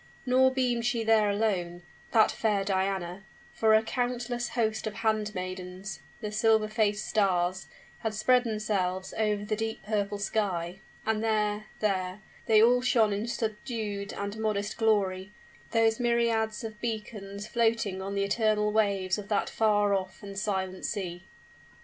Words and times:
Nor 0.25 0.49
beamed 0.49 0.83
she 0.87 1.03
there 1.03 1.29
alone 1.29 1.83
that 2.11 2.31
fair 2.31 2.63
Diana; 2.63 3.23
for 3.53 3.75
a 3.75 3.83
countless 3.83 4.49
host 4.57 4.87
of 4.87 4.95
handmaidens 4.95 5.99
the 6.21 6.31
silver 6.31 6.67
faced 6.67 7.05
stars 7.07 7.67
had 7.99 8.15
spread 8.15 8.43
themselves 8.43 9.13
over 9.15 9.45
the 9.45 9.55
deep 9.55 9.83
purple 9.83 10.17
sky; 10.17 10.81
and 11.05 11.23
there 11.23 11.67
there 11.81 12.23
they 12.47 12.63
all 12.63 12.81
shone 12.81 13.13
in 13.13 13.27
subdued 13.27 14.11
and 14.13 14.39
modest 14.39 14.75
glory 14.75 15.33
those 15.69 15.99
myriads 15.99 16.63
of 16.63 16.81
beacons 16.81 17.45
floating 17.45 18.01
on 18.01 18.15
the 18.15 18.23
eternal 18.23 18.71
waves 18.71 19.19
of 19.19 19.27
that 19.27 19.51
far 19.51 19.93
off 19.93 20.23
and 20.23 20.39
silent 20.39 20.83
sea! 20.83 21.27